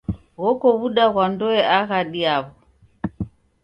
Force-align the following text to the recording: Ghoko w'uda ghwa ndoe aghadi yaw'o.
Ghoko 0.39 0.67
w'uda 0.79 1.05
ghwa 1.11 1.25
ndoe 1.31 1.59
aghadi 1.77 2.19
yaw'o. 2.25 2.49